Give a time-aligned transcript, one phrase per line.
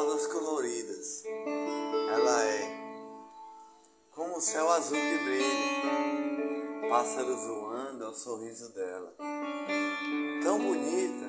[0.00, 1.24] rosas coloridas.
[2.14, 2.80] Ela é
[4.10, 9.14] como o céu azul que brilha, pássaros voando ao sorriso dela.
[10.42, 11.26] Tão bonita,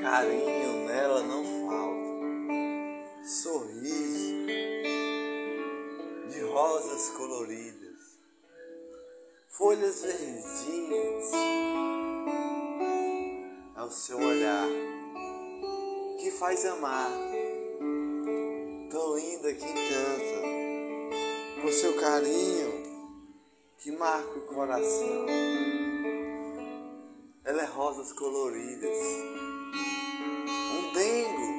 [0.00, 2.10] carinho nela não falta.
[3.24, 4.46] Sorriso
[6.28, 8.18] de rosas coloridas,
[9.48, 11.32] folhas verdinhas.
[13.76, 14.89] É o seu olhar
[16.40, 17.10] faz amar,
[18.90, 20.40] tão linda que encanta,
[21.60, 22.82] com seu carinho
[23.76, 25.26] que marca o coração.
[27.44, 28.96] Ela é rosas coloridas,
[30.78, 31.50] um dengo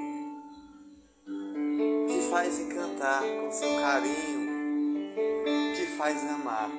[2.07, 5.13] que faz encantar com seu carinho,
[5.75, 6.71] que faz amar.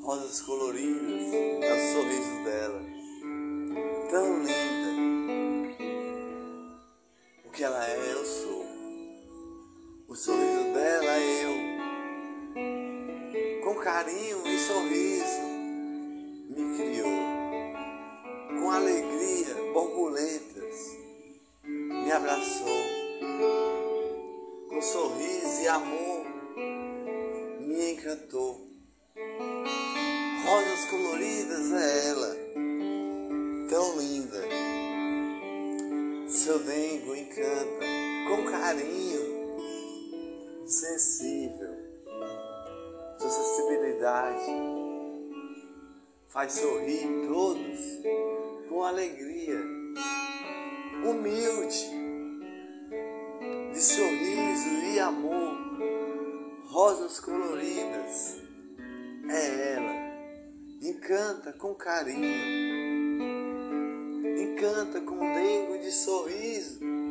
[0.00, 2.82] Rosas coloridas é o sorriso dela,
[4.10, 4.81] tão linda
[14.02, 15.42] carinho e sorriso
[16.50, 17.06] me criou.
[18.48, 20.98] Com alegria, borboletas
[21.64, 22.82] me abraçou.
[24.68, 26.26] Com sorriso e amor
[27.60, 28.66] me encantou.
[30.44, 32.36] Rosas coloridas é ela,
[33.70, 34.42] tão linda
[36.26, 37.86] seu dengo encanta
[38.26, 39.56] com carinho,
[40.66, 41.81] sensível.
[46.28, 47.80] Faz sorrir todos
[48.68, 49.60] com alegria,
[51.04, 51.90] humilde,
[53.72, 55.56] de sorriso e amor,
[56.64, 58.42] rosas coloridas.
[59.30, 59.94] É ela,
[60.82, 62.72] encanta com carinho
[64.62, 67.01] canta com dengo de sorriso.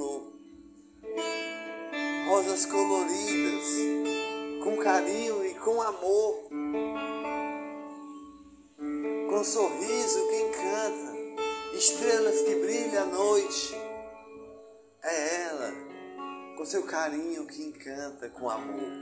[0.00, 0.22] Flor.
[2.26, 3.64] Rosas coloridas,
[4.64, 6.48] com carinho e com amor.
[9.28, 13.74] Com sorriso que encanta, estrelas que brilham à noite.
[15.02, 15.72] É ela
[16.56, 19.00] com seu carinho que encanta com amor.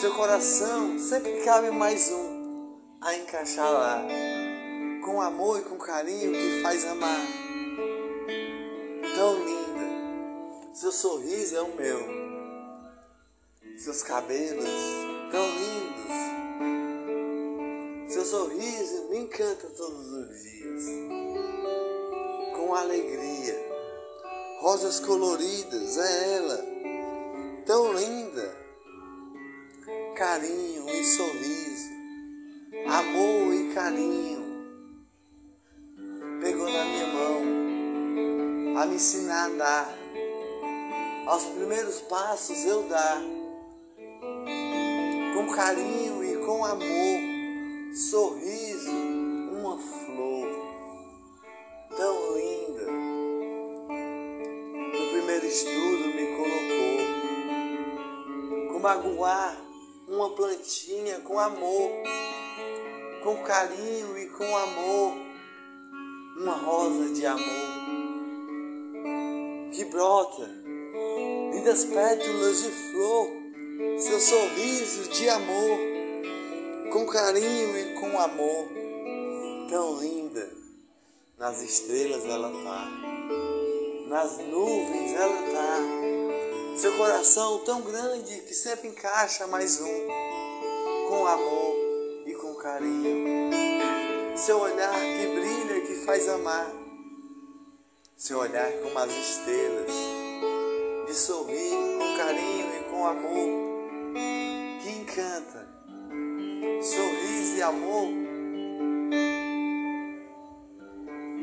[0.00, 4.02] Seu coração sempre cabe mais um a encaixar lá,
[5.04, 7.41] com amor e com carinho que faz amar.
[10.82, 12.00] Seu sorriso é o meu,
[13.78, 14.68] seus cabelos
[15.30, 16.12] tão lindos,
[18.12, 20.86] seu sorriso me encanta todos os dias,
[22.56, 23.72] com alegria
[24.58, 26.66] rosas coloridas, é ela,
[27.64, 28.60] tão linda.
[30.16, 31.90] Carinho e sorriso,
[32.88, 34.42] amor e carinho.
[36.40, 40.01] Pegou na minha mão a me ensinar a andar.
[41.26, 43.22] Aos primeiros passos eu dar,
[45.34, 47.20] com carinho e com amor,
[47.94, 48.90] sorriso,
[49.52, 50.48] uma flor
[51.96, 52.52] tão linda
[55.52, 56.98] estudo me colocou.
[58.72, 59.54] Como aguar
[60.08, 61.90] uma plantinha com amor,
[63.22, 65.14] com carinho e com amor,
[66.38, 67.82] uma rosa de amor
[69.72, 70.61] que brota
[71.52, 73.28] lindas pétalas de flor,
[73.98, 75.78] seu sorriso de amor,
[76.92, 78.68] com carinho e com amor,
[79.68, 80.50] tão linda,
[81.38, 83.12] nas estrelas ela tá
[84.12, 85.78] nas nuvens ela está.
[86.76, 90.08] Seu coração tão grande que sempre encaixa mais um,
[91.08, 91.74] com amor
[92.26, 93.50] e com carinho.
[94.36, 96.70] Seu olhar que brilha e que faz amar.
[98.14, 99.92] Seu olhar como as estrelas,
[101.12, 103.48] de sorrir com carinho e com amor,
[104.82, 105.68] que encanta.
[106.80, 108.08] Sorriso e amor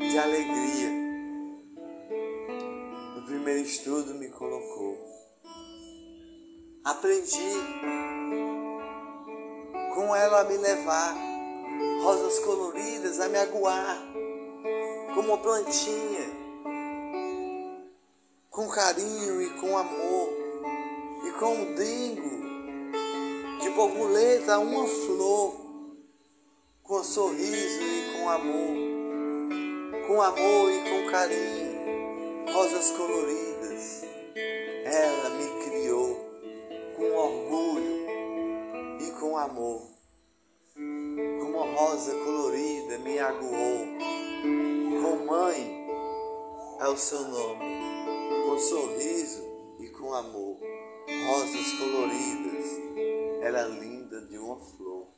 [0.00, 1.00] de alegria
[3.26, 4.98] primeiro estudo me colocou.
[6.84, 7.52] Aprendi
[9.94, 11.14] com ela a me levar,
[12.02, 13.96] rosas coloridas a me aguar,
[15.14, 16.39] como plantinha,
[18.60, 20.28] com carinho e com amor,
[21.24, 22.30] e com um dengo
[23.58, 25.54] de borboleta uma flor,
[26.82, 28.76] com sorriso e com amor,
[30.06, 34.02] com amor e com carinho rosas coloridas.
[34.84, 36.16] Ela me criou
[36.96, 38.06] com orgulho
[39.00, 39.88] e com amor.
[40.74, 43.86] Como rosa colorida me aguou.
[45.00, 45.86] Com mãe
[46.80, 47.64] é o seu nome,
[48.60, 49.42] sorriso
[49.80, 50.58] e com amor.
[51.26, 52.66] Rosas coloridas,
[53.42, 55.08] ela é linda de uma flor.